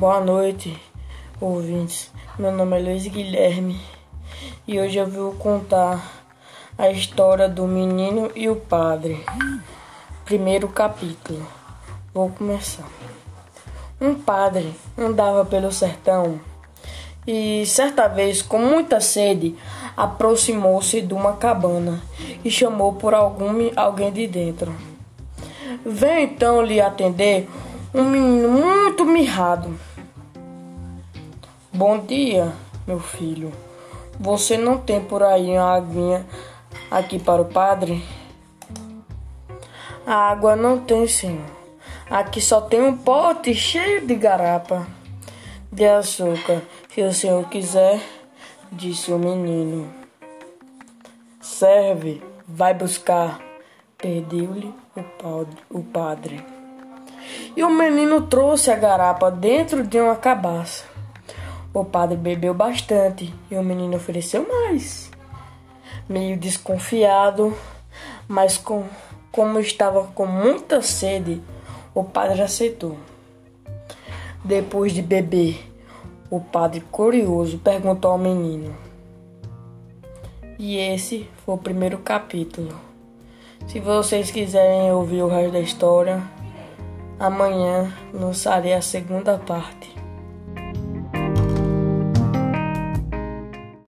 Boa 0.00 0.18
noite, 0.18 0.74
ouvintes. 1.38 2.10
Meu 2.38 2.50
nome 2.50 2.74
é 2.74 2.82
Luiz 2.82 3.06
Guilherme 3.06 3.78
e 4.66 4.80
hoje 4.80 4.96
eu 4.96 5.06
vou 5.06 5.34
contar 5.34 6.24
a 6.78 6.88
história 6.88 7.46
do 7.46 7.66
menino 7.66 8.30
e 8.34 8.48
o 8.48 8.56
padre. 8.56 9.22
Primeiro 10.24 10.68
capítulo. 10.68 11.46
Vou 12.14 12.30
começar. 12.30 12.88
Um 14.00 14.14
padre 14.14 14.74
andava 14.96 15.44
pelo 15.44 15.70
sertão 15.70 16.40
e 17.26 17.66
certa 17.66 18.08
vez, 18.08 18.40
com 18.40 18.58
muita 18.58 19.02
sede, 19.02 19.54
aproximou-se 19.94 21.02
de 21.02 21.12
uma 21.12 21.34
cabana 21.34 22.00
e 22.42 22.50
chamou 22.50 22.94
por 22.94 23.12
algum 23.12 23.70
alguém 23.76 24.10
de 24.10 24.26
dentro. 24.26 24.74
Veio 25.84 26.20
então 26.20 26.62
lhe 26.62 26.80
atender 26.80 27.46
um 27.92 28.04
menino 28.04 28.48
mirrado. 29.20 29.78
Bom 31.70 31.98
dia, 31.98 32.54
meu 32.86 32.98
filho. 32.98 33.52
Você 34.18 34.56
não 34.56 34.78
tem 34.78 34.98
por 35.04 35.22
aí 35.22 35.50
uma 35.50 35.76
aguinha 35.76 36.26
aqui 36.90 37.18
para 37.18 37.42
o 37.42 37.44
padre? 37.44 38.02
A 40.06 40.14
água 40.14 40.56
não 40.56 40.78
tem, 40.78 41.06
senhor. 41.06 41.44
Aqui 42.10 42.40
só 42.40 42.62
tem 42.62 42.80
um 42.80 42.96
pote 42.96 43.54
cheio 43.54 44.06
de 44.06 44.14
garapa 44.14 44.86
de 45.70 45.86
açúcar. 45.86 46.62
Se 46.88 47.02
o 47.02 47.12
senhor 47.12 47.46
quiser, 47.50 48.00
disse 48.72 49.12
o 49.12 49.18
menino. 49.18 49.86
Serve, 51.42 52.22
vai 52.48 52.72
buscar. 52.72 53.38
Pediu-lhe 53.98 54.74
o 55.68 55.82
padre. 55.82 56.59
E 57.56 57.62
o 57.62 57.70
menino 57.70 58.22
trouxe 58.22 58.70
a 58.70 58.76
garapa 58.76 59.30
dentro 59.30 59.84
de 59.86 60.00
uma 60.00 60.16
cabaça. 60.16 60.84
O 61.72 61.84
padre 61.84 62.16
bebeu 62.16 62.52
bastante 62.52 63.32
e 63.50 63.54
o 63.56 63.62
menino 63.62 63.96
ofereceu 63.96 64.46
mais. 64.48 65.10
Meio 66.08 66.36
desconfiado, 66.36 67.56
mas 68.26 68.56
com, 68.56 68.84
como 69.30 69.60
estava 69.60 70.04
com 70.14 70.26
muita 70.26 70.82
sede, 70.82 71.40
o 71.94 72.02
padre 72.02 72.42
aceitou. 72.42 72.96
Depois 74.44 74.92
de 74.92 75.02
beber, 75.02 75.70
o 76.30 76.40
padre, 76.40 76.80
curioso, 76.90 77.58
perguntou 77.58 78.12
ao 78.12 78.18
menino. 78.18 78.74
E 80.58 80.76
esse 80.76 81.28
foi 81.44 81.54
o 81.54 81.58
primeiro 81.58 81.98
capítulo. 81.98 82.74
Se 83.66 83.80
vocês 83.80 84.30
quiserem 84.30 84.92
ouvir 84.92 85.22
o 85.22 85.28
resto 85.28 85.52
da 85.52 85.60
história, 85.60 86.22
amanhã 87.20 87.92
lançarei 88.12 88.72
a 88.72 88.80
segunda 88.80 89.38
parte. 89.38 89.94